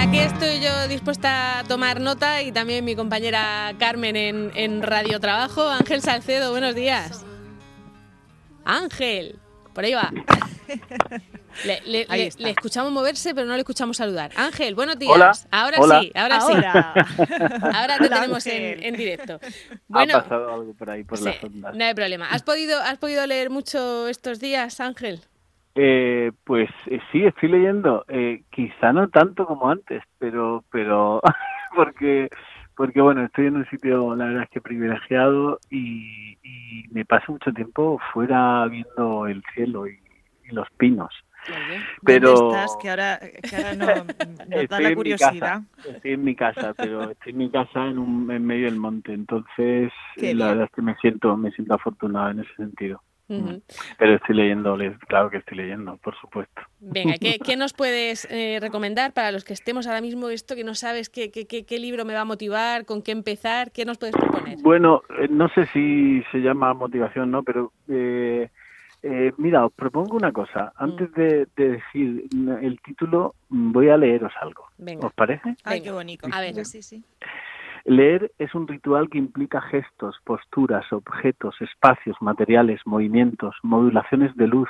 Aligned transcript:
aquí 0.00 0.18
estoy 0.18 0.60
yo 0.60 0.88
dispuesta 0.88 1.58
a 1.58 1.64
tomar 1.64 2.00
nota 2.00 2.42
y 2.42 2.52
también 2.52 2.84
mi 2.84 2.96
compañera 2.96 3.74
Carmen 3.78 4.16
en, 4.16 4.50
en 4.54 4.82
Radio 4.82 5.20
Trabajo. 5.20 5.68
Ángel 5.68 6.00
Salcedo, 6.00 6.50
buenos 6.52 6.74
días. 6.74 7.24
Ángel, 8.64 9.38
por 9.74 9.84
ahí 9.84 9.94
va. 9.94 10.10
Le, 11.64 12.06
escuchamos 12.50 12.92
moverse, 12.92 13.34
pero 13.34 13.46
no 13.46 13.54
le 13.54 13.58
escuchamos 13.58 13.96
saludar. 13.96 14.30
Ángel, 14.36 14.74
buenos 14.74 14.98
días. 14.98 15.46
Ahora 15.50 15.78
sí, 15.78 16.12
ahora, 16.14 16.40
sí. 16.40 16.52
Ahora 17.74 17.98
te 18.00 18.08
tenemos 18.08 18.46
en, 18.46 18.94
directo. 18.94 19.40
Bueno, 19.88 20.16
ha 20.16 20.22
pasado 20.22 20.54
algo 20.54 20.72
por 20.74 20.90
ahí, 20.90 21.04
por 21.04 21.20
las 21.20 21.42
ondas. 21.42 21.74
No 21.74 21.84
hay 21.84 21.94
problema. 21.94 22.28
¿Has 22.30 22.42
podido, 22.42 22.80
¿Has 22.80 22.98
podido 22.98 23.26
leer 23.26 23.50
mucho 23.50 24.08
estos 24.08 24.38
días, 24.38 24.80
Ángel? 24.80 25.20
Eh, 25.74 26.32
pues 26.44 26.68
eh, 26.86 27.00
sí, 27.12 27.24
estoy 27.24 27.50
leyendo. 27.50 28.04
Eh, 28.08 28.42
quizá 28.50 28.92
no 28.92 29.08
tanto 29.08 29.46
como 29.46 29.68
antes, 29.70 30.02
pero, 30.18 30.64
pero 30.70 31.20
porque, 31.76 32.28
porque 32.76 33.00
bueno, 33.00 33.24
estoy 33.24 33.46
en 33.46 33.56
un 33.56 33.66
sitio, 33.66 34.14
la 34.16 34.26
verdad 34.26 34.42
es 34.44 34.50
que 34.50 34.60
privilegiado 34.60 35.58
y, 35.70 36.36
me 36.90 37.04
paso 37.04 37.32
mucho 37.32 37.52
tiempo 37.52 38.00
fuera 38.12 38.66
viendo 38.66 39.26
el 39.26 39.42
cielo 39.54 39.86
y 39.86 39.98
los 40.50 40.68
pinos. 40.76 41.12
Pero 42.04 42.32
¿Dónde 42.32 42.56
estás? 42.56 42.76
Que 42.76 42.90
ahora, 42.90 43.18
que 43.18 43.56
ahora 43.56 43.74
no, 43.74 43.86
nos 44.48 44.68
da 44.68 44.80
la 44.80 44.94
curiosidad. 44.94 45.62
Estoy 45.86 46.12
en 46.12 46.24
mi 46.24 46.34
casa, 46.34 46.74
pero 46.74 47.10
estoy 47.10 47.32
en 47.32 47.38
mi 47.38 47.50
casa 47.50 47.86
en, 47.86 47.98
un, 47.98 48.30
en 48.30 48.44
medio 48.44 48.66
del 48.66 48.76
monte, 48.76 49.12
entonces 49.12 49.92
la 50.16 50.48
verdad 50.48 50.64
es 50.64 50.70
que 50.72 50.82
me 50.82 50.94
siento, 50.96 51.36
me 51.36 51.50
siento 51.52 51.74
afortunado 51.74 52.30
en 52.30 52.40
ese 52.40 52.54
sentido. 52.56 53.02
Pero 53.98 54.14
estoy 54.14 54.36
leyendo, 54.36 54.76
claro 55.06 55.30
que 55.30 55.38
estoy 55.38 55.58
leyendo, 55.58 55.96
por 55.98 56.16
supuesto. 56.20 56.62
Venga, 56.80 57.14
¿qué, 57.20 57.38
qué 57.44 57.56
nos 57.56 57.72
puedes 57.72 58.26
eh, 58.30 58.58
recomendar 58.60 59.12
para 59.12 59.30
los 59.30 59.44
que 59.44 59.52
estemos 59.52 59.86
ahora 59.86 60.00
mismo 60.00 60.28
esto 60.28 60.56
que 60.56 60.64
no 60.64 60.74
sabes 60.74 61.08
qué, 61.08 61.30
qué, 61.30 61.46
qué, 61.46 61.78
libro 61.78 62.04
me 62.04 62.14
va 62.14 62.22
a 62.22 62.24
motivar, 62.24 62.84
con 62.84 63.02
qué 63.02 63.12
empezar? 63.12 63.70
¿Qué 63.70 63.84
nos 63.84 63.98
puedes 63.98 64.16
proponer? 64.16 64.58
Bueno, 64.62 65.02
eh, 65.20 65.28
no 65.30 65.48
sé 65.50 65.66
si 65.66 66.22
se 66.32 66.38
llama 66.38 66.74
motivación, 66.74 67.30
¿no? 67.30 67.42
Pero 67.42 67.72
eh, 67.88 68.48
eh, 69.02 69.32
mira, 69.38 69.64
os 69.64 69.72
propongo 69.72 70.16
una 70.16 70.32
cosa. 70.32 70.72
Antes 70.76 71.10
mm. 71.10 71.14
de, 71.14 71.46
decir 71.56 72.28
el 72.60 72.80
título, 72.80 73.34
voy 73.48 73.88
a 73.88 73.96
leeros 73.96 74.32
algo. 74.40 74.66
¿Os 75.02 75.12
parece? 75.14 75.56
Ay, 75.64 75.82
qué 75.82 75.90
bonito. 75.90 76.28
A 76.30 76.40
ver, 76.40 76.64
sí, 76.66 76.82
sí. 76.82 77.02
Leer 77.84 78.32
es 78.38 78.54
un 78.54 78.68
ritual 78.68 79.08
que 79.08 79.18
implica 79.18 79.60
gestos, 79.60 80.16
posturas, 80.24 80.92
objetos, 80.92 81.54
espacios, 81.60 82.16
materiales, 82.20 82.80
movimientos, 82.84 83.56
modulaciones 83.62 84.36
de 84.36 84.46
luz. 84.46 84.68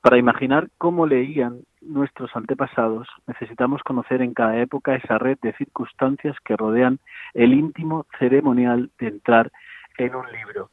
Para 0.00 0.18
imaginar 0.18 0.68
cómo 0.78 1.06
leían 1.06 1.60
nuestros 1.80 2.30
antepasados, 2.34 3.08
necesitamos 3.26 3.82
conocer 3.82 4.22
en 4.22 4.34
cada 4.34 4.58
época 4.60 4.94
esa 4.94 5.18
red 5.18 5.38
de 5.42 5.52
circunstancias 5.54 6.36
que 6.44 6.56
rodean 6.56 6.98
el 7.34 7.52
íntimo 7.52 8.06
ceremonial 8.18 8.90
de 8.98 9.08
entrar 9.08 9.50
en 9.98 10.14
un 10.14 10.26
libro. 10.32 10.70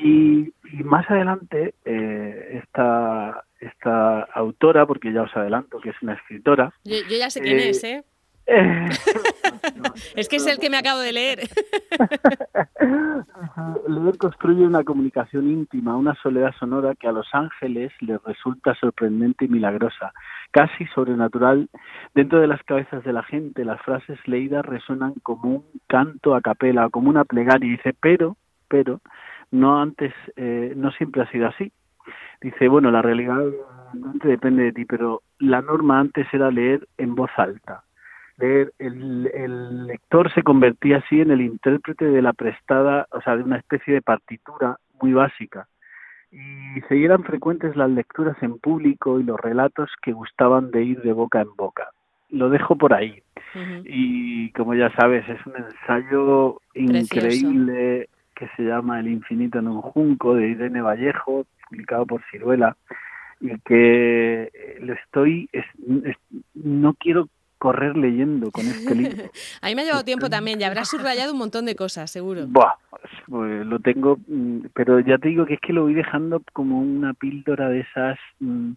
Y, 0.00 0.52
más 0.84 1.08
adelante, 1.10 1.74
eh, 1.84 2.60
esta, 2.62 3.44
esta 3.60 4.22
autora, 4.22 4.86
porque 4.86 5.12
ya 5.12 5.22
os 5.22 5.36
adelanto 5.36 5.80
que 5.80 5.90
es 5.90 6.02
una 6.02 6.14
escritora. 6.14 6.72
Yo, 6.84 6.96
ya 7.08 7.28
sé 7.28 7.40
quién 7.42 7.58
es, 7.58 7.84
¿eh? 7.84 8.02
es 10.16 10.28
que 10.28 10.36
es 10.36 10.46
el 10.46 10.58
que 10.58 10.70
me 10.70 10.76
acabo 10.76 11.00
de 11.00 11.12
leer. 11.12 11.40
Leer 13.88 14.18
construye 14.18 14.66
una 14.66 14.84
comunicación 14.84 15.50
íntima, 15.50 15.96
una 15.96 16.14
soledad 16.16 16.52
sonora 16.58 16.94
que 16.94 17.08
a 17.08 17.12
los 17.12 17.28
ángeles 17.32 17.92
les 18.00 18.22
resulta 18.24 18.74
sorprendente 18.74 19.44
y 19.44 19.48
milagrosa, 19.48 20.12
casi 20.50 20.86
sobrenatural. 20.86 21.68
Dentro 22.14 22.40
de 22.40 22.48
las 22.48 22.62
cabezas 22.64 23.04
de 23.04 23.12
la 23.12 23.22
gente, 23.22 23.64
las 23.64 23.80
frases 23.82 24.18
leídas 24.26 24.64
resuenan 24.64 25.14
como 25.22 25.48
un 25.48 25.64
canto 25.86 26.34
a 26.34 26.40
capela, 26.40 26.88
como 26.90 27.10
una 27.10 27.24
plegaria. 27.24 27.68
Y 27.68 27.72
dice, 27.76 27.94
pero, 28.00 28.36
pero, 28.68 29.00
no 29.50 29.80
antes, 29.80 30.12
eh, 30.36 30.72
no 30.76 30.90
siempre 30.92 31.22
ha 31.22 31.30
sido 31.30 31.46
así. 31.46 31.72
Dice, 32.40 32.66
bueno, 32.68 32.90
la 32.90 33.02
realidad 33.02 33.40
depende 34.24 34.64
de 34.64 34.72
ti, 34.72 34.84
pero 34.84 35.22
la 35.38 35.62
norma 35.62 36.00
antes 36.00 36.26
era 36.32 36.50
leer 36.50 36.88
en 36.98 37.14
voz 37.14 37.30
alta. 37.36 37.84
Leer, 38.42 38.72
el, 38.78 39.30
el 39.32 39.86
lector 39.86 40.32
se 40.34 40.42
convertía 40.42 40.98
así 40.98 41.20
en 41.20 41.30
el 41.30 41.40
intérprete 41.40 42.06
de 42.06 42.22
la 42.22 42.32
prestada, 42.32 43.06
o 43.12 43.20
sea, 43.20 43.36
de 43.36 43.44
una 43.44 43.58
especie 43.58 43.94
de 43.94 44.02
partitura 44.02 44.76
muy 45.00 45.12
básica. 45.12 45.68
Y 46.32 46.80
seguían 46.88 47.22
frecuentes 47.24 47.76
las 47.76 47.90
lecturas 47.90 48.36
en 48.42 48.58
público 48.58 49.20
y 49.20 49.22
los 49.22 49.38
relatos 49.38 49.90
que 50.02 50.12
gustaban 50.12 50.70
de 50.70 50.82
ir 50.82 51.02
de 51.02 51.12
boca 51.12 51.40
en 51.42 51.54
boca. 51.56 51.90
Lo 52.30 52.48
dejo 52.48 52.76
por 52.76 52.94
ahí. 52.94 53.22
Y 53.84 54.50
como 54.52 54.74
ya 54.74 54.90
sabes, 54.96 55.28
es 55.28 55.46
un 55.46 55.54
ensayo 55.56 56.60
increíble, 56.74 58.08
que 58.34 58.48
se 58.56 58.62
llama 58.62 58.98
El 59.00 59.08
infinito 59.08 59.58
en 59.58 59.68
un 59.68 59.82
junco 59.82 60.34
de 60.34 60.48
Irene 60.48 60.80
Vallejo, 60.80 61.44
publicado 61.68 62.06
por 62.06 62.22
Ciruela, 62.30 62.76
y 63.40 63.58
que 63.60 64.50
lo 64.80 64.94
estoy, 64.94 65.50
no 66.54 66.94
quiero 66.94 67.28
correr 67.62 67.96
leyendo 67.96 68.50
con 68.50 68.66
este 68.66 68.92
libro. 68.92 69.22
a 69.62 69.66
mí 69.68 69.76
me 69.76 69.82
ha 69.82 69.84
llevado 69.84 70.02
tiempo 70.02 70.28
también, 70.28 70.58
ya 70.58 70.66
habrás 70.66 70.88
subrayado 70.88 71.30
un 71.30 71.38
montón 71.38 71.64
de 71.64 71.76
cosas, 71.76 72.10
seguro. 72.10 72.46
Buah, 72.48 72.74
pues, 73.28 73.64
lo 73.64 73.78
tengo, 73.78 74.18
mm, 74.26 74.66
pero 74.74 74.98
ya 74.98 75.16
te 75.18 75.28
digo 75.28 75.46
que 75.46 75.54
es 75.54 75.60
que 75.60 75.72
lo 75.72 75.82
voy 75.82 75.94
dejando 75.94 76.42
como 76.52 76.80
una 76.80 77.14
píldora 77.14 77.68
de 77.68 77.80
esas 77.80 78.18
mm, 78.40 78.72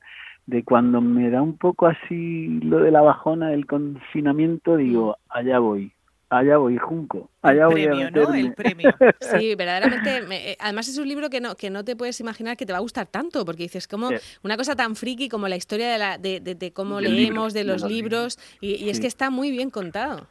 de 0.45 0.63
cuando 0.63 1.01
me 1.01 1.31
da 1.31 1.41
un 1.41 1.57
poco 1.57 1.87
así 1.87 2.59
lo 2.61 2.77
de 2.77 2.91
la 2.91 3.01
bajona 3.01 3.49
del 3.49 3.65
confinamiento, 3.65 4.77
digo, 4.77 5.17
mm. 5.17 5.31
allá 5.35 5.57
voy 5.57 5.91
allá 6.29 6.57
voy 6.57 6.77
junco, 6.77 7.29
allá 7.41 7.67
voy 7.67 7.85
premio, 7.85 8.11
¿no? 8.11 8.33
El 8.33 8.53
premio. 8.53 8.91
Sí, 9.19 9.55
verdaderamente. 9.55 10.51
Eh, 10.51 10.57
además 10.59 10.87
es 10.87 10.97
un 10.97 11.07
libro 11.07 11.29
que 11.29 11.41
no 11.41 11.55
que 11.55 11.69
no 11.69 11.83
te 11.83 11.95
puedes 11.95 12.19
imaginar 12.19 12.57
que 12.57 12.65
te 12.65 12.73
va 12.73 12.79
a 12.79 12.81
gustar 12.81 13.07
tanto, 13.07 13.45
porque 13.45 13.63
dices 13.63 13.87
como 13.87 14.09
una 14.43 14.57
cosa 14.57 14.75
tan 14.75 14.95
friki 14.95 15.29
como 15.29 15.47
la 15.47 15.55
historia 15.55 15.91
de, 15.91 15.97
la, 15.97 16.17
de, 16.17 16.39
de, 16.39 16.73
cómo 16.73 16.99
leemos, 16.99 17.53
de 17.53 17.63
los, 17.63 17.83
libros, 17.83 18.37
y, 18.61 18.89
es 18.89 18.99
que 18.99 19.07
está 19.07 19.29
muy 19.29 19.51
bien 19.51 19.69
contado. 19.69 20.27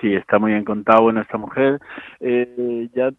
Sí, 0.00 0.14
está 0.14 0.38
muy 0.38 0.52
bien 0.52 0.64
contado. 0.64 1.02
Bueno, 1.02 1.20
esta 1.20 1.38
mujer 1.38 1.80
eh, 2.20 2.88
ya 2.94 3.10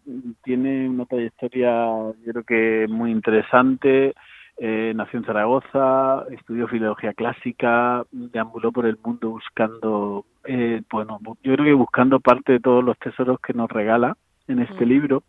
tiene 0.44 0.90
una 0.90 1.06
trayectoria, 1.06 1.86
yo 2.26 2.32
creo 2.32 2.44
que 2.44 2.88
muy 2.90 3.12
interesante. 3.12 4.14
Eh, 4.58 4.94
nació 4.96 5.20
en 5.20 5.26
Zaragoza, 5.26 6.26
estudió 6.32 6.68
filología 6.68 7.14
clásica, 7.14 8.06
deambuló 8.12 8.72
por 8.72 8.86
el 8.86 8.98
mundo 9.04 9.32
buscando, 9.32 10.26
eh, 10.46 10.82
bueno, 10.92 11.20
yo 11.42 11.54
creo 11.54 11.66
que 11.66 11.74
buscando 11.74 12.20
parte 12.20 12.54
de 12.54 12.60
todos 12.60 12.84
los 12.84 12.98
tesoros 13.00 13.40
que 13.40 13.54
nos 13.54 13.70
regala 13.70 14.16
en 14.48 14.60
este 14.60 14.86
mm. 14.86 14.90
libro, 14.90 15.24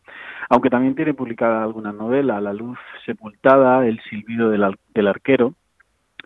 aunque 0.51 0.71
también 0.71 0.95
tiene 0.95 1.15
publicada 1.15 1.63
alguna 1.63 1.93
novela, 1.93 2.41
La 2.41 2.53
luz 2.53 2.79
sepultada, 3.07 3.87
El 3.87 4.01
silbido 4.11 4.51
del, 4.51 4.77
del 4.93 5.09
arquero, 5.09 5.55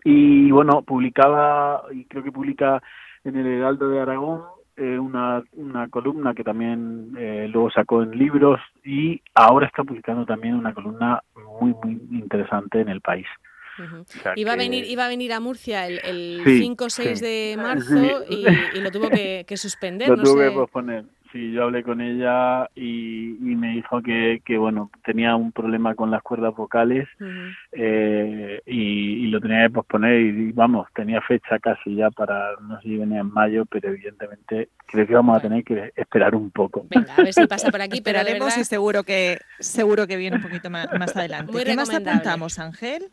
y 0.03 0.51
bueno, 0.51 0.81
publicaba, 0.81 1.83
y 1.91 2.05
creo 2.05 2.23
que 2.23 2.31
publica 2.31 2.81
en 3.23 3.37
el 3.37 3.47
Heraldo 3.47 3.89
de 3.89 4.01
Aragón 4.01 4.43
eh, 4.79 4.97
una, 4.97 5.43
una 5.53 5.89
columna 5.89 6.33
que 6.33 6.43
también 6.43 7.13
eh, 7.17 7.49
luego 7.51 7.69
sacó 7.69 8.01
en 8.01 8.17
libros 8.17 8.59
y 8.83 9.21
ahora 9.35 9.67
está 9.67 9.83
publicando 9.83 10.25
también 10.25 10.55
una 10.55 10.73
columna 10.73 11.21
muy, 11.59 11.75
muy 11.83 11.99
interesante 12.11 12.79
en 12.79 12.89
el 12.89 13.01
país. 13.01 13.27
iba, 14.35 14.53
a 14.53 14.55
venir, 14.55 14.85
iba 14.85 15.05
a 15.05 15.09
venir 15.09 15.33
a 15.33 15.39
Murcia 15.39 15.85
el, 15.85 16.41
5 16.45 16.85
o 16.85 16.89
6 16.89 17.21
de 17.21 17.55
marzo 17.57 17.95
y, 18.29 18.79
lo 18.79 18.89
tuvo 18.89 19.09
que, 19.09 19.45
suspender. 19.57 20.07
Lo 20.09 20.23
tuvo 20.23 20.37
que 20.37 20.51
posponer. 20.51 21.05
Sí, 21.31 21.51
yo 21.51 21.65
hablé 21.65 21.83
con 21.83 22.01
ella 22.01 22.67
y, 22.73 23.35
me 23.39 23.73
dijo 23.73 24.01
que, 24.01 24.41
que, 24.43 24.57
bueno, 24.57 24.89
tenía 25.05 25.35
un 25.35 25.51
problema 25.51 25.93
con 25.93 26.09
las 26.09 26.23
cuerdas 26.23 26.55
vocales 26.55 27.07
eh, 27.71 28.61
y, 28.65 29.27
lo 29.27 29.39
tenía 29.39 29.63
que 29.63 29.73
posponer 29.73 30.19
y, 30.21 30.51
vamos, 30.53 30.87
tenía 30.95 31.21
fecha 31.21 31.59
casi 31.59 31.95
ya 31.95 32.09
para, 32.09 32.53
no 32.61 32.77
sé 32.77 32.87
si 32.87 32.97
venía 32.97 33.19
en 33.19 33.31
mayo, 33.31 33.65
pero 33.65 33.89
evidentemente 33.89 34.69
creo 34.87 35.05
que 35.05 35.13
vamos 35.13 35.37
a 35.37 35.41
tener 35.41 35.63
que 35.63 35.91
esperar 35.95 36.33
un 36.33 36.49
poco. 36.49 36.87
Venga, 36.89 37.13
a 37.15 37.23
ver 37.23 37.33
si 37.33 37.45
pasa 37.45 37.69
por 37.69 37.81
aquí, 37.81 38.01
pero 38.01 38.19
haremos 38.19 38.57
y 38.57 38.63
seguro 38.63 39.03
que, 39.03 39.39
seguro 39.59 40.07
que 40.07 40.17
viene 40.17 40.37
un 40.37 40.41
poquito 40.41 40.71
más, 40.71 40.87
más 40.97 41.15
adelante. 41.15 41.53
¿Qué 41.63 41.75
más 41.75 41.93
apuntamos, 41.93 42.57
Ángel? 42.57 43.03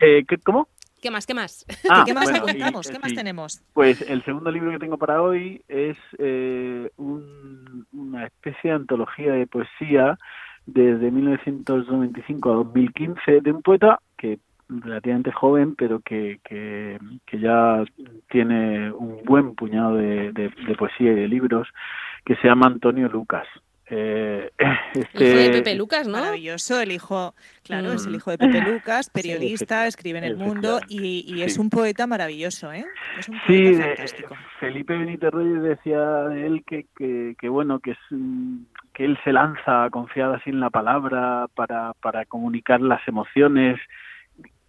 Eh, 0.00 0.24
¿Cómo? 0.42 0.68
¿Qué 1.02 1.10
más? 1.10 1.26
¿Qué 1.26 1.34
más? 1.34 1.66
Ah, 1.90 2.04
¿Qué 2.06 2.14
más 2.14 2.30
¿Qué 2.30 2.98
más 3.00 3.12
tenemos? 3.12 3.60
Pues 3.74 4.00
el 4.02 4.24
segundo 4.24 4.50
libro 4.52 4.70
que 4.70 4.78
tengo 4.78 4.96
para 4.96 5.20
hoy 5.20 5.60
es 5.68 5.96
eh, 6.18 6.90
una 6.96 8.26
especie 8.26 8.70
de 8.70 8.76
antología 8.76 9.32
de 9.32 9.48
poesía 9.48 10.16
desde 10.64 11.10
1995 11.10 12.50
a 12.50 12.54
2015 12.54 13.40
de 13.40 13.50
un 13.50 13.62
poeta 13.62 13.98
que 14.16 14.38
relativamente 14.68 15.32
joven, 15.32 15.74
pero 15.74 16.00
que, 16.00 16.38
que, 16.44 16.98
ya 17.32 17.84
tiene 18.30 18.92
un 18.92 19.22
buen 19.24 19.54
puñado 19.56 19.96
de, 19.96 20.32
de, 20.32 20.74
poesía 20.78 21.12
y 21.12 21.16
de 21.16 21.28
libros, 21.28 21.68
que 22.24 22.36
se 22.36 22.46
llama 22.46 22.68
Antonio 22.68 23.08
Lucas. 23.08 23.46
Eh, 23.94 24.50
este... 24.94 25.24
Hijo 25.24 25.38
de 25.38 25.50
Pepe 25.50 25.74
Lucas, 25.74 26.08
¿no? 26.08 26.14
Maravilloso, 26.14 26.80
el 26.80 26.92
hijo, 26.92 27.34
claro, 27.62 27.92
es 27.92 28.06
el 28.06 28.12
mm. 28.12 28.14
hijo 28.14 28.30
de 28.30 28.38
Pepe 28.38 28.60
Lucas, 28.62 29.10
periodista, 29.10 29.86
escribe 29.86 30.16
en 30.16 30.24
El 30.24 30.38
Mundo 30.38 30.80
y, 30.88 31.42
es 31.42 31.58
un 31.58 31.68
poeta 31.68 32.06
maravilloso, 32.06 32.72
¿eh? 32.72 32.86
Es 33.18 33.28
un 33.28 33.38
poeta 33.46 33.52
sí, 33.52 33.74
fantástico. 33.74 34.34
Felipe 34.60 34.96
Benítez 34.96 35.30
Reyes 35.30 35.62
decía 35.62 36.00
de 36.00 36.46
él 36.46 36.64
que, 36.66 36.86
que, 36.96 37.34
que 37.38 37.48
bueno, 37.50 37.80
que 37.80 37.90
es 37.90 37.98
que 38.94 39.04
él 39.04 39.18
se 39.24 39.32
lanza 39.32 39.90
confiado 39.90 40.34
así 40.34 40.48
en 40.48 40.60
la 40.60 40.70
palabra 40.70 41.46
para, 41.54 41.92
para 42.00 42.24
comunicar 42.24 42.80
las 42.80 43.06
emociones, 43.06 43.78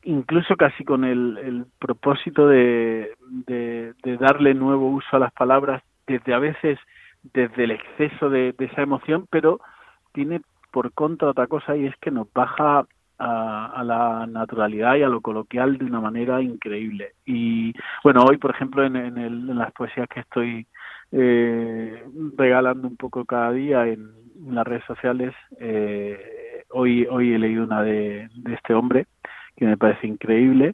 incluso 0.03 0.57
casi 0.57 0.83
con 0.83 1.05
el, 1.05 1.37
el 1.37 1.65
propósito 1.79 2.49
de, 2.49 3.13
de, 3.47 3.93
de 4.03 4.17
darle 4.17 4.53
nuevo 4.53 4.89
uso 4.89 5.15
a 5.15 5.19
las 5.19 5.31
palabras 5.31 5.81
desde 6.07 6.33
a 6.33 6.39
veces 6.39 6.77
desde 7.23 7.63
el 7.63 7.71
exceso 7.71 8.29
de, 8.29 8.53
esa 8.57 8.81
emoción, 8.81 9.25
pero 9.29 9.59
tiene 10.13 10.41
por 10.71 10.91
contra 10.93 11.29
otra 11.29 11.47
cosa 11.47 11.75
y 11.75 11.85
es 11.85 11.95
que 11.97 12.11
nos 12.11 12.31
baja 12.33 12.85
a, 13.19 13.83
la 13.85 14.27
naturalidad 14.27 14.95
y 14.95 15.03
a 15.03 15.07
lo 15.07 15.21
coloquial 15.21 15.77
de 15.77 15.85
una 15.85 16.01
manera 16.01 16.41
increíble. 16.41 17.13
Y 17.25 17.73
bueno, 18.03 18.25
hoy, 18.25 18.37
por 18.37 18.51
ejemplo, 18.51 18.83
en, 18.83 18.95
en, 18.95 19.57
las 19.57 19.71
poesías 19.71 20.09
que 20.09 20.19
estoy 20.21 20.67
eh, 21.11 22.03
regalando 22.35 22.87
un 22.87 22.97
poco 22.97 23.23
cada 23.23 23.51
día 23.51 23.87
en, 23.87 24.11
las 24.47 24.67
redes 24.67 24.83
sociales, 24.85 25.33
eh, 25.59 26.65
hoy, 26.71 27.07
hoy 27.09 27.33
he 27.33 27.39
leído 27.39 27.63
una 27.63 27.81
de 27.81 28.27
este 28.47 28.73
hombre 28.73 29.05
que 29.55 29.65
me 29.65 29.77
parece 29.77 30.07
increíble 30.07 30.73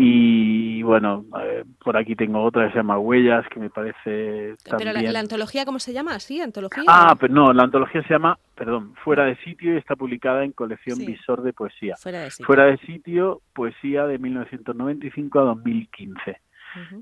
y 0.00 0.80
bueno, 0.84 1.24
eh, 1.42 1.64
por 1.84 1.96
aquí 1.96 2.14
tengo 2.14 2.44
otra 2.44 2.66
que 2.66 2.70
se 2.70 2.76
llama 2.76 3.00
Huellas, 3.00 3.44
que 3.48 3.58
me 3.58 3.68
parece 3.68 4.54
también... 4.62 4.92
Pero 4.94 5.10
la, 5.10 5.18
antología, 5.18 5.64
¿cómo 5.64 5.80
se 5.80 5.92
llama? 5.92 6.20
¿Sí? 6.20 6.40
¿Antología? 6.40 6.84
Ah, 6.86 7.16
pero 7.18 7.34
no, 7.34 7.52
la 7.52 7.64
antología 7.64 8.00
se 8.04 8.10
llama, 8.10 8.38
perdón, 8.54 8.94
Fuera 9.02 9.24
de 9.24 9.34
Sitio 9.38 9.74
y 9.74 9.76
está 9.76 9.96
publicada 9.96 10.44
en 10.44 10.52
colección 10.52 11.00
Visor 11.00 11.42
de 11.42 11.52
Poesía. 11.52 11.96
Fuera 11.96 12.20
de 12.20 12.30
Sitio. 12.30 12.46
Fuera 12.46 12.64
de 12.66 12.76
Sitio, 12.78 13.42
poesía 13.52 14.06
de 14.06 14.18
1995 14.18 15.40
a 15.40 15.42
2015. 15.42 16.40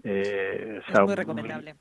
eh, 0.04 0.81
es 0.88 1.00
muy 1.00 1.14
recomendable. 1.14 1.75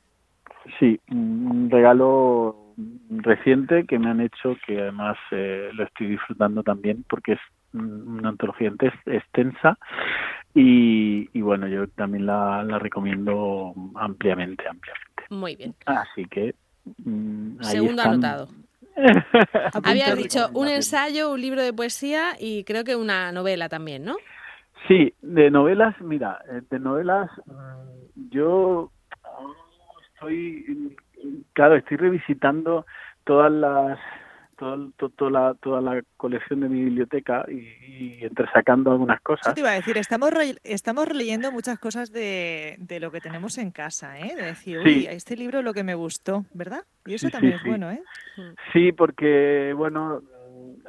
Sí, 0.82 1.00
un 1.12 1.70
regalo 1.72 2.74
reciente 3.10 3.86
que 3.86 3.98
me 4.00 4.10
han 4.10 4.20
hecho 4.20 4.58
que 4.68 4.82
además 4.82 5.16
eh, 5.32 5.70
lo 5.72 5.86
estoy 5.86 6.08
disfrutando 6.08 6.62
también 6.62 7.06
porque 7.08 7.34
es 7.34 7.40
una 7.76 8.30
antología 8.30 8.72
extensa 9.06 9.78
y, 10.54 11.42
bueno, 11.42 11.68
yo 11.68 11.88
también 11.90 12.26
la, 12.26 12.64
recomiendo 12.80 13.74
ampliamente, 13.96 14.68
ampliamente. 14.68 15.24
Muy 15.30 15.56
bien. 15.56 15.76
Así 15.86 16.26
que... 16.26 16.56
Mm, 17.04 17.62
Segundo 17.62 18.02
anotado. 18.04 18.48
Habías 19.84 20.16
dicho 20.16 20.50
un 20.54 20.70
ensayo, 20.70 21.32
un 21.32 21.42
libro 21.42 21.62
de 21.62 21.74
poesía 21.74 22.38
y 22.40 22.64
creo 22.64 22.86
que 22.86 22.96
una 22.96 23.34
novela 23.34 23.68
también, 23.68 24.06
¿no? 24.06 24.16
Sí, 24.88 25.14
de 25.22 25.52
novelas, 25.52 26.00
mira, 26.00 26.40
eh, 26.50 26.62
de 26.70 26.80
novelas 26.80 27.30
mm, 27.46 28.30
yo 28.30 28.92
estoy, 30.14 30.96
claro, 31.54 31.76
estoy 31.76 31.98
revisitando 31.98 32.86
todas 33.26 33.52
las 33.52 34.00
toda, 34.56 34.78
toda, 35.16 35.32
la, 35.32 35.54
toda 35.56 35.82
la 35.82 36.02
colección 36.18 36.62
de 36.62 36.70
mi 36.70 36.84
biblioteca 36.84 37.46
y, 37.50 38.24
entresacando 38.24 38.92
algunas 38.92 39.22
cosas. 39.22 39.54
te 39.54 39.62
iba 39.62 39.72
a 39.72 39.76
decir, 39.76 39.98
estamos, 39.98 40.32
estamos 40.64 41.08
releyendo 41.08 41.52
muchas 41.52 41.80
cosas 41.80 42.12
de, 42.12 42.76
de, 42.80 43.00
lo 43.00 43.12
que 43.12 43.22
tenemos 43.22 43.58
en 43.58 43.72
casa, 43.72 44.20
¿eh? 44.20 44.36
De 44.36 44.44
decir, 44.44 44.80
uy, 44.80 45.08
este 45.10 45.36
libro 45.36 45.62
lo 45.62 45.74
que 45.74 45.84
me 45.84 45.96
gustó, 45.96 46.46
¿verdad? 46.54 46.84
Y 47.06 47.14
eso 47.14 47.30
también 47.30 47.54
es 47.54 47.64
bueno, 47.64 47.92
¿eh? 47.92 48.02
Sí, 48.74 48.92
porque, 48.92 49.74
bueno, 49.76 50.22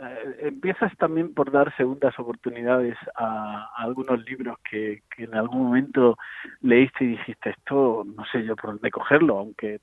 eh, 0.03 0.37
empiezas 0.41 0.97
también 0.99 1.33
por 1.33 1.51
dar 1.51 1.75
segundas 1.77 2.19
oportunidades 2.19 2.97
a, 3.15 3.71
algunos 3.77 4.25
libros 4.25 4.59
que, 4.69 5.03
que, 5.15 5.25
en 5.25 5.35
algún 5.35 5.65
momento 5.65 6.17
leíste 6.61 7.05
y 7.05 7.09
dijiste 7.09 7.51
esto 7.51 8.05
no 8.05 8.25
sé 8.31 8.45
yo 8.45 8.57
por 8.57 8.73
dónde 8.73 8.91
cogerlo 8.91 9.39
aunque 9.39 9.81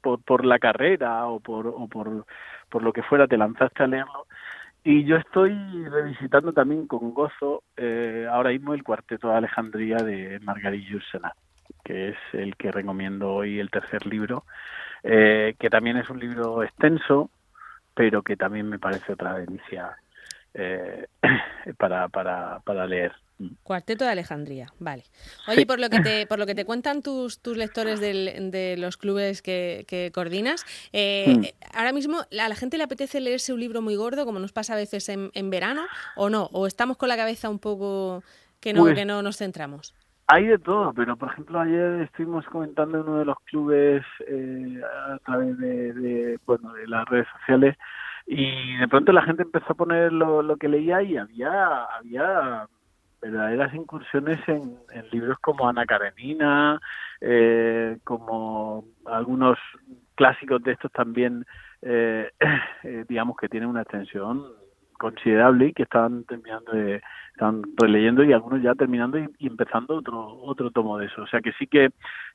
por, 0.00 0.22
por 0.22 0.44
la 0.44 0.58
carrera 0.58 1.26
o 1.26 1.40
por, 1.40 1.66
o 1.66 1.88
por 1.88 2.26
por 2.70 2.82
lo 2.82 2.92
que 2.92 3.02
fuera 3.02 3.26
te 3.26 3.36
lanzaste 3.36 3.82
a 3.82 3.86
leerlo. 3.86 4.26
Y 4.84 5.04
yo 5.04 5.16
estoy 5.16 5.52
revisitando 5.88 6.52
también 6.52 6.86
con 6.86 7.12
gozo 7.12 7.62
eh, 7.76 8.26
ahora 8.30 8.50
mismo 8.50 8.74
el 8.74 8.84
Cuarteto 8.84 9.28
de 9.28 9.34
Alejandría 9.34 9.96
de 9.96 10.38
Margarita 10.40 10.88
Yursena, 10.88 11.34
que 11.84 12.10
es 12.10 12.16
el 12.32 12.56
que 12.56 12.70
recomiendo 12.70 13.32
hoy, 13.32 13.58
el 13.58 13.70
tercer 13.70 14.06
libro, 14.06 14.44
eh, 15.02 15.54
que 15.58 15.68
también 15.68 15.96
es 15.96 16.08
un 16.08 16.20
libro 16.20 16.62
extenso, 16.62 17.30
pero 17.94 18.22
que 18.22 18.36
también 18.36 18.68
me 18.68 18.78
parece 18.78 19.12
otra 19.12 19.34
delicia 19.34 19.96
eh, 20.54 21.06
para, 21.76 22.08
para, 22.08 22.60
para 22.60 22.86
leer. 22.86 23.12
Cuarteto 23.62 24.04
de 24.04 24.10
Alejandría, 24.10 24.72
vale. 24.80 25.04
Oye, 25.46 25.64
por 25.64 25.78
lo 25.78 25.88
que 25.90 26.00
te, 26.00 26.26
por 26.26 26.38
lo 26.38 26.46
que 26.46 26.56
te 26.56 26.64
cuentan 26.64 27.02
tus, 27.02 27.40
tus 27.40 27.56
lectores 27.56 28.00
de 28.00 28.76
los 28.78 28.96
clubes 28.96 29.42
que, 29.42 30.10
coordinas, 30.12 30.64
eh, 30.92 31.36
hmm. 31.36 31.76
ahora 31.76 31.92
mismo 31.92 32.18
a 32.20 32.48
la 32.48 32.54
gente 32.56 32.78
le 32.78 32.84
apetece 32.84 33.20
leerse 33.20 33.52
un 33.52 33.60
libro 33.60 33.80
muy 33.80 33.94
gordo, 33.94 34.24
como 34.24 34.40
nos 34.40 34.52
pasa 34.52 34.74
a 34.74 34.76
veces 34.76 35.08
en, 35.08 35.30
en 35.34 35.50
verano, 35.50 35.82
o 36.16 36.30
no, 36.30 36.48
o 36.52 36.66
estamos 36.66 36.96
con 36.96 37.08
la 37.08 37.16
cabeza 37.16 37.48
un 37.48 37.58
poco 37.58 38.24
que 38.60 38.72
no, 38.72 38.82
pues 38.82 38.94
que 38.94 39.04
no 39.04 39.22
nos 39.22 39.36
centramos. 39.36 39.94
Hay 40.26 40.46
de 40.46 40.58
todo, 40.58 40.92
pero 40.92 41.16
por 41.16 41.30
ejemplo 41.30 41.60
ayer 41.60 42.02
estuvimos 42.02 42.44
comentando 42.46 42.98
en 42.98 43.08
uno 43.08 43.18
de 43.20 43.24
los 43.24 43.38
clubes 43.44 44.02
eh, 44.26 44.80
a 45.10 45.18
través 45.24 45.56
de, 45.58 45.92
de, 45.94 46.38
bueno, 46.44 46.72
de 46.74 46.86
las 46.86 47.08
redes 47.08 47.26
sociales 47.38 47.76
y 48.26 48.76
de 48.76 48.88
pronto 48.88 49.12
la 49.12 49.22
gente 49.22 49.44
empezó 49.44 49.72
a 49.72 49.76
poner 49.76 50.12
lo, 50.12 50.42
lo 50.42 50.56
que 50.58 50.68
leía 50.68 51.02
y 51.02 51.16
había 51.16 51.84
había 51.84 52.68
verdaderas 53.20 53.74
incursiones 53.74 54.38
en, 54.48 54.78
libros 55.10 55.38
como 55.40 55.68
Ana 55.68 55.86
Karenina, 55.86 56.80
eh, 57.20 57.98
como 58.04 58.84
algunos 59.06 59.58
clásicos 60.14 60.62
de 60.62 60.72
estos 60.72 60.92
también, 60.92 61.44
eh, 61.82 62.30
eh, 62.84 63.04
digamos 63.08 63.36
que 63.36 63.48
tienen 63.48 63.68
una 63.68 63.82
extensión 63.82 64.44
considerable 64.98 65.66
y 65.66 65.72
que 65.72 65.84
están 65.84 66.24
terminando 66.24 66.72
de, 66.72 67.00
están 67.32 67.62
releyendo 67.76 68.24
y 68.24 68.32
algunos 68.32 68.62
ya 68.62 68.74
terminando 68.74 69.18
y, 69.18 69.28
empezando 69.46 69.96
otro 69.96 70.38
otro 70.42 70.70
tomo 70.70 70.98
de 70.98 71.06
eso. 71.06 71.22
O 71.22 71.26
sea 71.28 71.40
que 71.40 71.52
sí 71.52 71.66
que 71.66 71.90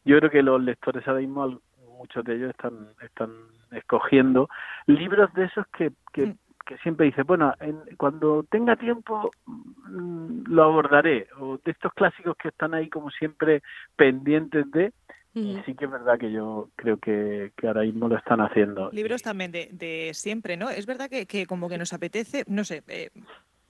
yo 0.06 0.18
creo 0.18 0.32
que 0.32 0.42
los 0.42 0.62
lectores 0.62 1.06
ahora 1.08 1.20
mismo 1.20 1.60
muchos 1.98 2.24
de 2.24 2.36
ellos 2.36 2.50
están 2.52 2.88
están 3.02 3.32
escogiendo 3.72 4.48
libros 4.88 5.34
de 5.34 5.46
esos 5.46 5.66
que, 5.68 5.92
que 6.14 6.28
mm 6.28 6.38
que 6.66 6.78
siempre 6.78 7.08
dice, 7.08 7.24
bueno, 7.24 7.54
cuando 7.98 8.44
tenga 8.44 8.76
tiempo 8.76 9.32
mm, 9.46 10.44
lo 10.48 10.64
abordaré, 10.64 11.28
o 11.40 11.58
de 11.64 11.72
estos 11.72 11.94
clásicos 11.94 12.36
que 12.38 12.50
están 12.50 12.74
ahí 12.74 12.90
como 12.90 13.12
siempre 13.12 13.62
pendientes 13.96 14.70
de, 14.72 14.94
y 15.36 15.58
sí 15.66 15.74
que 15.74 15.86
es 15.86 15.92
verdad 15.92 16.20
que 16.20 16.32
yo 16.32 16.70
creo 16.76 16.98
que, 16.98 17.52
que, 17.58 17.68
ahora 17.68 17.82
mismo 17.82 18.08
lo 18.08 18.18
están 18.18 18.40
haciendo. 18.40 18.92
Libros 18.92 19.24
también 19.24 19.52
de, 19.52 19.70
de 19.72 20.12
siempre, 20.14 20.58
¿no? 20.58 20.70
Es 20.70 20.86
verdad 20.86 21.10
que, 21.10 21.26
que 21.26 21.48
como 21.48 21.70
que 21.70 21.80
nos 21.80 21.92
apetece, 21.92 22.44
no 22.48 22.64
sé, 22.64 22.84
eh, 22.88 23.10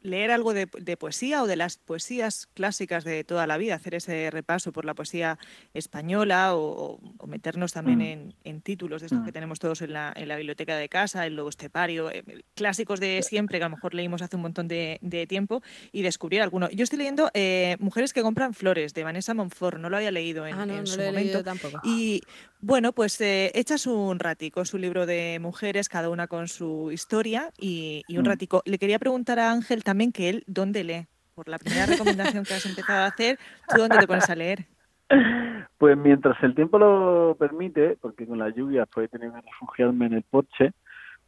leer 0.04 0.32
algo 0.32 0.54
de, 0.54 0.68
poesía 0.98 1.42
o 1.42 1.48
de 1.48 1.56
las 1.56 1.78
poesías 1.78 2.48
clásicas 2.54 3.04
de 3.04 3.24
toda 3.24 3.48
la 3.48 3.58
vida, 3.58 3.76
hacer 3.76 3.96
ese 3.96 4.30
repaso 4.30 4.72
por 4.72 4.86
la 4.86 4.94
poesía 4.94 5.40
española 5.74 6.56
o, 6.56 7.00
meternos 7.26 7.72
también 7.72 8.28
mm. 8.28 8.34
en, 8.44 8.62
títulos 8.62 9.02
de 9.02 9.08
estos 9.08 9.22
mm. 9.22 9.26
que 9.26 9.32
tenemos 9.32 9.60
todos 9.60 9.82
en 9.82 9.94
la, 9.94 10.14
en 10.16 10.28
la, 10.28 10.36
biblioteca 10.36 10.76
de 10.76 10.90
casa, 10.90 11.26
el 11.26 11.36
Lobo 11.36 11.50
Estepario, 11.50 12.12
eh, 12.12 12.24
clásicos 12.54 13.00
de 13.00 13.22
siempre 13.24 13.58
que 13.58 13.64
a 13.64 13.70
lo 13.70 13.76
mejor 13.76 13.94
leímos 13.94 14.22
hace 14.22 14.36
un 14.36 14.42
montón 14.42 14.68
de, 14.68 15.00
tiempo 15.30 15.64
y 15.92 16.02
descubrir 16.02 16.42
alguno. 16.42 16.70
Yo 16.70 16.84
estoy 16.84 16.98
leyendo 16.98 17.30
eh, 17.34 17.78
Mujeres 17.80 18.12
que 18.14 18.22
compran 18.22 18.54
flores 18.54 18.94
de 18.94 19.04
Vanessa 19.04 19.34
Monfort, 19.34 19.80
no 19.80 19.90
lo 19.90 19.98
había 19.98 20.12
leído 20.12 20.46
en, 20.46 20.56
ah, 20.56 20.86
su 20.86 21.00
momento. 21.00 21.44
tampoco. 21.44 21.80
Y 21.84 22.22
bueno, 22.60 22.92
pues 22.92 23.20
eh, 23.22 23.52
echas 23.56 23.88
un 23.88 24.20
ratico, 24.20 24.66
su 24.66 24.78
libro 24.78 25.06
de 25.06 25.40
mujeres, 25.40 25.88
cada 25.88 26.10
una 26.10 26.28
con 26.28 26.48
su 26.48 26.92
historia 26.92 27.52
y, 27.58 28.04
y 28.08 28.18
un 28.18 28.24
mm. 28.24 28.28
ratico. 28.28 28.64
Le 28.66 28.78
quería 28.78 29.00
preguntar 29.00 29.40
a 29.40 29.52
Ángel 29.52 29.84
también 29.84 29.93
también 29.94 30.12
que 30.12 30.28
él 30.28 30.44
dónde 30.48 30.84
lee. 30.84 31.06
Por 31.36 31.48
la 31.48 31.60
primera 31.60 31.86
recomendación 31.86 32.44
que 32.46 32.56
has 32.56 32.66
empezado 32.66 33.04
a 33.04 33.08
hacer, 33.10 33.38
¿tú 33.70 33.78
dónde 33.78 34.00
te 34.00 34.08
pones 34.08 34.30
a 34.30 34.36
leer? 34.36 34.66
Pues 35.78 35.98
mientras 35.98 36.42
el 36.42 36.56
tiempo 36.56 36.80
lo 36.80 37.36
permite, 37.38 37.98
porque 38.00 38.26
con 38.26 38.40
la 38.40 38.50
lluvia 38.50 38.86
puede 38.86 39.10
tener 39.10 39.32
que 39.32 39.42
refugiarme 39.42 40.06
en 40.06 40.14
el 40.14 40.24
porche, 40.24 40.72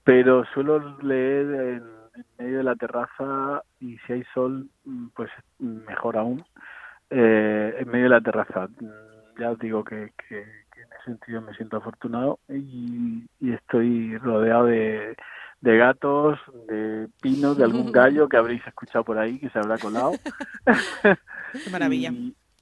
pero 0.05 0.45
suelo 0.53 0.97
leer 1.01 1.45
en, 1.45 1.83
medio 2.39 2.59
de 2.59 2.63
la 2.63 2.75
terraza 2.75 3.63
y 3.81 3.97
si 3.97 4.13
hay 4.13 4.23
sol, 4.33 4.69
mm, 4.85 5.07
pues 5.13 5.29
mejor 5.59 6.15
aún, 6.15 6.45
eh, 7.09 7.75
en 7.79 7.87
medio 7.89 8.05
de 8.05 8.09
la 8.11 8.21
terraza. 8.21 8.67
Mm, 8.67 9.41
ya 9.41 9.51
os 9.51 9.59
digo 9.59 9.83
que, 9.83 10.13
que, 10.29 10.39
en 10.39 10.89
ese 10.93 11.05
sentido 11.05 11.41
me 11.41 11.53
siento 11.55 11.77
afortunado 11.77 12.39
y 12.47 13.27
estoy 13.41 14.17
rodeado 14.19 14.67
de, 14.67 15.17
de 15.65 15.77
gatos, 15.77 16.39
de 16.67 17.07
pinos, 17.21 17.57
de 17.57 17.63
algún 17.63 17.91
gallo 17.91 18.29
que 18.29 18.37
habréis 18.37 18.65
escuchado 18.67 19.03
por 19.03 19.17
ahí 19.17 19.39
que 19.39 19.49
se 19.49 19.57
habrá 19.57 19.77
colado. 19.79 20.11
Qué 21.51 21.69
maravilla. 21.71 22.11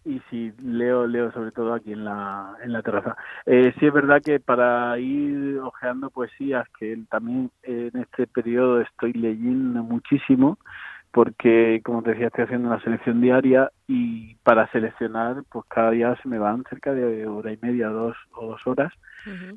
y 0.06 0.22
si 0.30 0.54
leo 0.64 1.06
leo 1.06 1.32
sobre 1.34 1.52
todo 1.52 1.74
aquí 1.74 1.92
en 1.92 2.06
la 2.06 2.56
en 2.64 2.72
la 2.74 2.82
terraza 2.82 3.16
eh, 3.46 3.74
sí 3.80 3.86
es 3.88 3.94
verdad 3.94 4.22
que 4.22 4.40
para 4.40 5.00
ir 5.00 5.60
ojeando 5.60 6.10
poesías 6.10 6.68
que 6.78 6.98
también 7.10 7.50
en 7.64 7.92
este 7.98 8.28
periodo 8.28 8.82
estoy 8.82 9.14
leyendo 9.14 9.82
muchísimo 9.82 10.58
porque 11.12 11.82
como 11.84 12.04
te 12.04 12.12
decía 12.12 12.28
estoy 12.28 12.44
haciendo 12.44 12.68
una 12.68 12.84
selección 12.84 13.22
diaria 13.22 13.72
y 13.88 14.36
para 14.44 14.70
seleccionar 14.72 15.44
pues 15.50 15.66
cada 15.70 15.92
día 15.92 16.18
se 16.22 16.28
me 16.28 16.38
van 16.38 16.64
cerca 16.70 16.94
de 16.94 17.26
hora 17.26 17.52
y 17.52 17.60
media 17.62 17.88
dos 17.88 18.16
o 18.36 18.48
dos 18.48 18.68
horas 18.68 18.94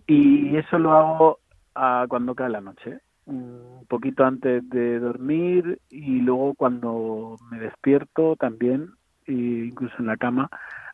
y 0.07 0.57
eso 0.57 0.79
lo 0.79 0.93
hago 0.93 1.38
a 1.75 2.07
cuando 2.09 2.35
cae 2.35 2.50
la 2.50 2.61
noche 2.61 3.00
un 3.26 3.85
poquito 3.88 4.25
antes 4.25 4.68
de 4.71 4.99
dormir 4.99 5.78
y 5.90 6.21
luego 6.21 6.54
cuando 6.54 7.37
me 7.50 7.59
despierto 7.59 8.37
también 8.37 8.90
incluso 9.26 9.95
en 9.99 10.06
la 10.06 10.16
cama, 10.16 10.49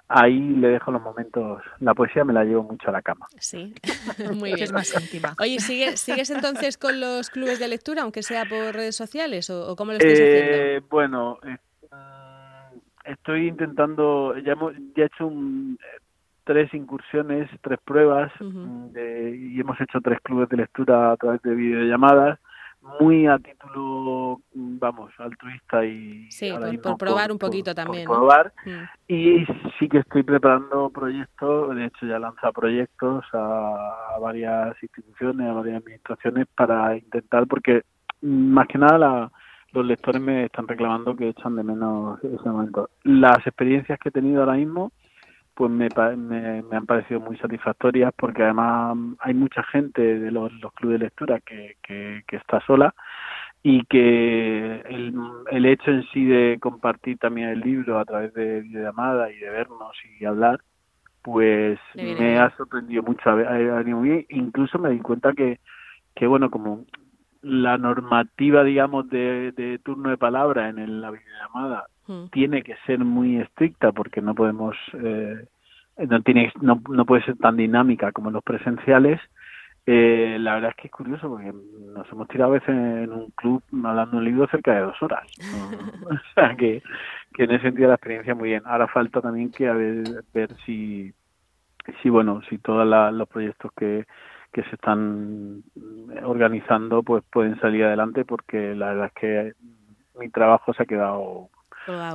ahí 0.09 0.39
le 0.39 0.69
dejo 0.69 0.91
los 0.91 1.03
momentos. 1.03 1.63
La 1.81 1.95
poesía 1.95 2.25
me 2.25 2.33
la 2.33 2.45
llevo 2.45 2.63
mucho 2.63 2.89
a 2.89 2.93
la 2.93 3.03
cama. 3.03 3.27
Sí, 3.39 3.75
muy 4.35 4.55
bien. 4.55 4.65
Es 4.65 4.73
más 4.73 4.95
íntima. 5.01 5.35
Oye, 5.41 5.61
¿sigues, 5.61 6.01
¿sigues 6.01 6.31
entonces 6.31 6.79
con 6.79 7.01
los 7.01 7.31
clubes 7.31 7.59
de 7.59 7.69
lectura, 7.69 8.03
aunque 8.03 8.23
sea 8.23 8.45
por 8.45 8.75
redes 8.75 8.97
sociales, 8.97 9.51
o, 9.51 9.75
cómo 9.77 9.93
lo 9.93 9.99
estás 9.99 10.19
eh, 10.19 10.77
haciendo? 10.77 10.89
Bueno, 10.91 11.39
eh, 11.47 11.57
estoy 13.05 13.49
intentando, 13.49 14.37
ya, 14.39 14.53
hemos, 14.53 14.75
ya 14.97 15.05
he 15.05 15.07
hecho 15.07 15.31
tres 16.45 16.73
incursiones, 16.75 17.49
tres 17.61 17.79
pruebas, 17.85 18.33
y 18.41 19.61
hemos 19.61 19.81
hecho 19.81 20.01
tres 20.01 20.21
clubes 20.23 20.49
de 20.49 20.59
lectura 20.59 21.13
a 21.13 21.17
través 21.17 21.43
de 21.43 21.55
videollamadas 21.55 22.39
muy 23.01 23.27
a 23.27 23.39
título, 23.39 24.41
vamos, 24.55 25.13
altruista 25.19 25.85
y... 25.85 26.31
Sí, 26.31 26.51
por, 26.83 26.99
probar 26.99 27.31
un 27.31 27.39
poquito 27.39 27.75
también. 27.75 28.07
Por 28.07 28.17
probar. 28.17 28.53
Mm. 28.65 29.13
Y 29.13 29.47
sí 29.79 29.89
que 29.89 29.99
estoy 29.99 30.23
preparando 30.25 30.91
proyectos, 30.91 31.77
de 31.77 31.87
hecho 31.87 32.07
ya 32.07 32.19
lanza 32.19 32.51
proyectos 32.51 33.25
a, 33.33 34.17
varias 34.21 34.75
instituciones, 34.83 35.49
a 35.49 35.53
varias 35.53 35.81
administraciones 35.81 36.47
para 36.57 36.97
intentar, 36.97 37.47
porque 37.47 37.83
más 38.21 38.67
que 38.67 38.79
nada 38.79 39.31
los 39.73 39.87
lectores 39.87 40.21
me 40.21 40.47
están 40.47 40.67
reclamando 40.67 41.17
que 41.17 41.29
echan 41.29 41.57
de 41.57 41.63
menos 41.63 42.23
ese 42.25 42.49
momento. 42.49 42.91
Las 43.05 43.47
experiencias 43.47 43.99
que 44.01 44.09
he 44.09 44.13
tenido 44.13 44.41
ahora 44.41 44.55
mismo 44.55 44.93
pues 45.55 45.71
me, 45.71 45.89
me, 46.17 46.77
han 46.77 46.87
parecido 46.87 47.21
muy 47.21 47.37
satisfactorias 47.37 48.13
porque 48.17 48.43
además 48.43 48.97
hay 49.21 49.35
mucha 49.35 49.63
gente 49.65 50.01
de 50.19 50.31
los, 50.31 50.51
clubes 50.75 50.99
de 50.99 51.07
lectura 51.07 51.41
que, 51.41 51.77
que, 51.83 52.23
está 52.31 52.61
sola 52.67 52.95
y 53.63 53.85
que 53.85 54.81
el, 54.89 55.15
el, 55.51 55.67
hecho 55.67 55.91
en 55.91 56.05
sí 56.13 56.25
de 56.25 56.59
compartir 56.61 57.19
también 57.19 57.51
el 57.51 57.61
libro 57.61 57.99
a 57.99 58.05
través 58.05 58.33
de 58.35 58.63
videollamada 58.63 59.31
y 59.31 59.39
de 59.39 59.51
vernos 59.51 59.97
y 60.19 60.25
hablar, 60.25 60.61
pues 61.23 61.79
me 61.95 62.39
ha 62.39 62.51
sorprendido 62.57 63.03
mucho. 63.03 63.31
Incluso 64.31 64.79
me 64.79 64.91
di 64.91 64.99
cuenta 65.01 65.33
que, 65.33 65.61
que 66.15 66.27
bueno, 66.27 66.51
como 66.51 66.87
la 67.43 67.77
normativa, 67.79 68.65
digamos, 68.65 69.09
de, 69.11 69.53
de 69.53 69.79
turno 69.79 70.11
de 70.11 70.17
palabra 70.17 70.69
en 70.69 71.01
la 71.01 71.11
videollamada 71.11 71.87
Tiene 72.31 72.63
que 72.63 72.77
ser 72.87 72.99
muy 72.99 73.39
estricta 73.39 73.93
porque 73.93 74.21
no 74.21 74.35
podemos 74.35 74.77
eh, 74.95 75.47
no 75.97 76.23
tiene 76.23 76.53
no, 76.61 76.81
no 76.89 77.05
puede 77.05 77.25
ser 77.25 77.37
tan 77.37 77.57
dinámica 77.57 78.13
como 78.13 78.31
los 78.31 78.43
presenciales. 78.43 79.21
Eh, 79.85 80.37
la 80.39 80.55
verdad 80.55 80.71
es 80.71 80.77
que 80.77 80.87
es 80.87 80.93
curioso 80.93 81.29
porque 81.29 81.53
nos 81.93 82.11
hemos 82.13 82.29
tirado 82.29 82.53
a 82.53 82.55
veces 82.55 82.69
en 82.69 83.13
un 83.13 83.31
club 83.33 83.65
hablando 83.85 84.19
un 84.19 84.25
libro 84.25 84.47
cerca 84.47 84.75
de 84.75 84.83
dos 84.83 85.03
horas 85.03 85.27
o 86.09 86.35
sea 86.37 86.55
que, 86.55 86.85
que 87.35 87.43
en 87.43 87.51
ese 87.51 87.65
sentido 87.65 87.89
la 87.89 87.95
experiencia 87.95 88.35
muy 88.35 88.51
bien. 88.51 88.63
Ahora 88.65 88.87
falta 88.89 89.21
también 89.21 89.51
que 89.51 89.69
a 89.69 89.73
ver, 89.75 90.05
ver 90.33 90.55
si 90.65 91.13
si 92.01 92.11
bueno 92.11 92.43
si 92.49 92.59
todos 92.59 92.87
los 93.13 93.29
proyectos 93.29 93.73
que 93.77 94.07
que 94.53 94.63
se 94.65 94.75
están 94.75 95.63
organizando 96.23 97.03
pues 97.03 97.25
pueden 97.33 97.59
salir 97.59 97.85
adelante 97.85 98.25
porque 98.25 98.75
la 98.75 98.89
verdad 98.89 99.07
es 99.07 99.13
que 99.15 99.53
mi 100.19 100.29
trabajo 100.29 100.75
se 100.75 100.83
ha 100.83 100.87
quedado 100.87 101.49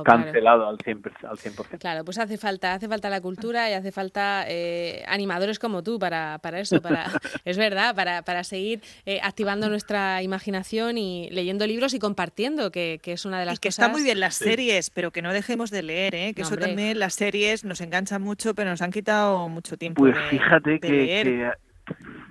cancelado 0.04 0.68
al 0.68 0.78
100%, 0.78 1.28
al 1.28 1.36
100%. 1.36 1.78
Claro, 1.78 2.04
pues 2.04 2.18
hace 2.18 2.38
falta, 2.38 2.74
hace 2.74 2.88
falta 2.88 3.10
la 3.10 3.20
cultura 3.20 3.70
y 3.70 3.74
hace 3.74 3.92
falta 3.92 4.44
eh, 4.48 5.04
animadores 5.08 5.58
como 5.58 5.82
tú 5.82 5.98
para, 5.98 6.38
para 6.38 6.60
eso, 6.60 6.80
para, 6.80 7.06
es 7.44 7.58
verdad, 7.58 7.94
para, 7.94 8.22
para 8.22 8.44
seguir 8.44 8.80
eh, 9.06 9.20
activando 9.22 9.68
nuestra 9.68 10.22
imaginación 10.22 10.98
y 10.98 11.28
leyendo 11.30 11.66
libros 11.66 11.94
y 11.94 11.98
compartiendo, 11.98 12.70
que, 12.70 13.00
que 13.02 13.12
es 13.12 13.24
una 13.24 13.40
de 13.40 13.46
las 13.46 13.56
y 13.56 13.60
que 13.60 13.68
está 13.68 13.88
muy 13.88 14.02
bien 14.02 14.20
las 14.20 14.36
series, 14.36 14.90
pero 14.90 15.10
que 15.10 15.22
no 15.22 15.32
dejemos 15.32 15.70
de 15.70 15.82
leer, 15.82 16.14
¿eh? 16.14 16.34
que 16.34 16.42
eso 16.42 16.56
también 16.56 16.98
las 16.98 17.14
series 17.14 17.64
nos 17.64 17.80
enganchan 17.80 18.22
mucho, 18.22 18.54
pero 18.54 18.70
nos 18.70 18.82
han 18.82 18.90
quitado 18.90 19.48
mucho 19.48 19.76
tiempo. 19.76 20.02
Pues 20.02 20.16
fíjate 20.30 20.80
que, 20.80 21.50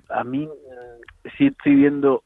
a 0.08 0.24
mí 0.24 0.46
mm, 0.46 1.30
sí 1.36 1.46
estoy 1.48 1.74
viendo 1.74 2.22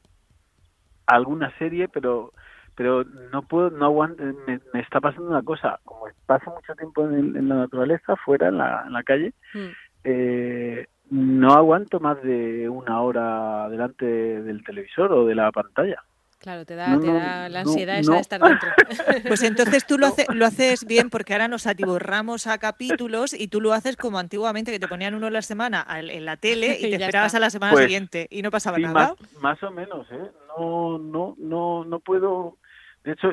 alguna 1.05 1.55
serie, 1.57 1.87
pero 1.87 2.33
pero 2.75 3.03
no 3.03 3.43
puedo, 3.43 3.69
no 3.69 3.85
aguanto, 3.85 4.23
me, 4.47 4.59
está 4.79 4.99
pasando 4.99 5.29
una 5.29 5.43
cosa, 5.43 5.79
como 5.83 6.05
paso 6.25 6.51
mucho 6.51 6.73
tiempo 6.75 7.07
en, 7.07 7.47
la 7.47 7.55
naturaleza, 7.55 8.15
fuera, 8.17 8.47
en 8.47 8.57
la, 8.57 8.83
en 8.85 8.93
la 8.93 9.03
calle, 9.03 9.33
mm. 9.53 9.69
eh, 10.03 10.87
no 11.09 11.53
aguanto 11.53 11.99
más 11.99 12.21
de 12.23 12.67
una 12.69 13.01
hora 13.01 13.69
delante 13.69 14.05
del 14.05 14.63
televisor 14.63 15.11
o 15.11 15.25
de 15.25 15.35
la 15.35 15.51
pantalla. 15.51 16.03
Claro, 16.43 16.65
te 16.65 16.75
da, 16.75 16.99
te 16.99 17.07
da 17.07 17.47
la 17.47 17.61
ansiedad 17.61 17.99
esa 17.99 18.15
de 18.15 18.19
estar 18.19 18.41
dentro. 18.41 18.69
Pues 19.29 19.43
entonces 19.43 19.87
tú 19.87 19.97
lo, 19.97 20.13
lo 20.33 20.45
haces 20.45 20.85
bien 20.85 21.09
porque 21.09 21.31
ahora 21.31 21.47
nos 21.47 21.67
atiborramos 21.67 22.47
a 22.47 22.57
capítulos 22.57 23.33
y 23.33 23.47
tú 23.47 23.61
lo 23.61 23.71
haces 23.71 23.95
como 23.95 24.19
antiguamente, 24.19 24.69
que 24.69 24.79
te 24.79 24.89
ponían 24.89 25.15
uno 25.15 25.27
a 25.27 25.31
la 25.31 25.41
semana 25.41 25.87
en 25.89 26.25
la 26.25 26.35
tele 26.35 26.77
y 26.81 26.89
te 26.89 26.95
esperabas 26.95 27.33
a 27.33 27.39
la 27.39 27.49
semana 27.49 27.71
pues 27.71 27.85
siguiente 27.85 28.27
y 28.29 28.41
no 28.41 28.51
pasaba 28.51 28.77
nada. 28.77 28.93
Más, 28.93 29.41
más, 29.41 29.63
o 29.63 29.71
menos, 29.71 30.05
¿eh? 30.11 30.31
No, 30.57 30.97
no, 30.99 31.35
no, 31.39 31.85
no 31.85 31.99
puedo 32.01 32.57
de 33.05 33.13
hecho, 33.13 33.31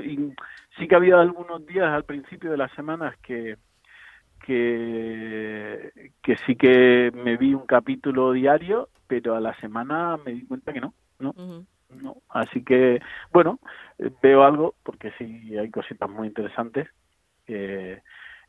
sí 0.78 0.88
que 0.88 0.94
había 0.94 1.20
algunos 1.20 1.66
días 1.66 1.88
al 1.88 2.04
principio 2.04 2.52
de 2.52 2.56
las 2.56 2.72
semanas 2.74 3.16
que, 3.22 3.56
que, 4.44 6.12
que 6.22 6.36
sí 6.46 6.54
que 6.54 7.10
me 7.12 7.36
vi 7.36 7.54
un 7.54 7.66
capítulo 7.66 8.32
diario, 8.32 8.88
pero 9.08 9.34
a 9.34 9.40
la 9.40 9.54
semana 9.60 10.16
me 10.16 10.32
di 10.32 10.44
cuenta 10.46 10.72
que 10.72 10.80
no, 10.80 10.94
no. 11.18 11.34
No, 11.90 12.16
así 12.28 12.64
que 12.64 13.00
bueno, 13.32 13.58
veo 14.22 14.44
algo 14.44 14.74
porque 14.82 15.12
sí 15.18 15.56
hay 15.56 15.70
cositas 15.70 16.08
muy 16.08 16.28
interesantes 16.28 16.88
eh, 17.46 18.00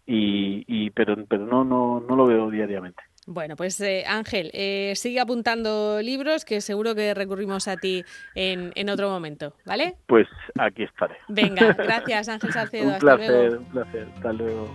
y, 0.06 0.64
y 0.68 0.90
pero 0.92 1.16
pero 1.28 1.46
no 1.46 1.64
no 1.64 2.00
no 2.00 2.16
lo 2.16 2.26
veo 2.26 2.50
diariamente. 2.50 3.04
Bueno, 3.28 3.56
pues 3.56 3.80
eh, 3.82 4.04
Ángel, 4.08 4.50
eh, 4.54 4.94
sigue 4.96 5.20
apuntando 5.20 6.02
libros 6.02 6.44
que 6.44 6.60
seguro 6.60 6.96
que 6.96 7.14
recurrimos 7.14 7.68
a 7.68 7.78
ti 7.78 8.04
en, 8.34 8.72
en, 8.76 8.90
otro 8.90 9.10
momento, 9.10 9.54
¿vale? 9.64 9.96
Pues 10.08 10.28
aquí 10.58 10.84
estaré. 10.84 11.18
Venga, 11.28 11.74
gracias 11.78 12.30
Ángel 12.30 12.52
Salcedo. 12.52 12.94
un 12.94 13.00
placer, 13.00 13.58
un 13.58 13.66
placer. 13.66 14.08
Hasta 14.16 14.34
luego. 14.34 14.68